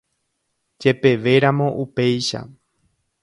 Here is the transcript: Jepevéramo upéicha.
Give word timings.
Jepevéramo 0.81 1.67
upéicha. 1.83 2.41